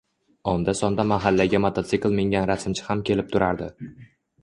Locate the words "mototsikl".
1.67-2.17